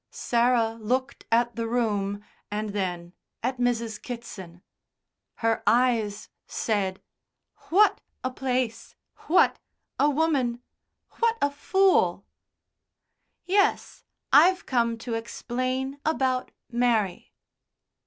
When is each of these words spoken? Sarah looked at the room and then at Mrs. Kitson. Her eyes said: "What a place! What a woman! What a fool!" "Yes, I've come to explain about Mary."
Sarah 0.09 0.79
looked 0.81 1.25
at 1.31 1.55
the 1.55 1.67
room 1.67 2.25
and 2.49 2.69
then 2.69 3.13
at 3.43 3.59
Mrs. 3.59 4.01
Kitson. 4.01 4.63
Her 5.35 5.61
eyes 5.67 6.27
said: 6.47 7.03
"What 7.69 8.01
a 8.23 8.31
place! 8.31 8.95
What 9.27 9.59
a 9.99 10.09
woman! 10.09 10.63
What 11.19 11.37
a 11.39 11.51
fool!" 11.51 12.25
"Yes, 13.45 14.03
I've 14.33 14.65
come 14.65 14.97
to 14.97 15.13
explain 15.13 15.99
about 16.03 16.49
Mary." 16.71 17.31